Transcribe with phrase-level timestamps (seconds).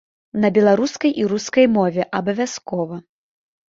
[0.45, 2.95] На беларускай і рускай мове, абавязкова.